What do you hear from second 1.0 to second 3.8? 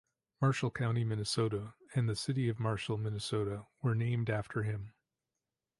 Minnesota and the city of Marshall, Minnesota